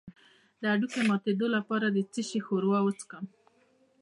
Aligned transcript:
د 0.61 0.63
هډوکو 0.71 0.97
د 1.01 1.07
ماتیدو 1.09 1.47
لپاره 1.55 1.85
د 1.89 1.97
څه 2.11 2.21
شي 2.27 2.39
ښوروا 2.45 2.79
وڅښم؟ 2.83 3.25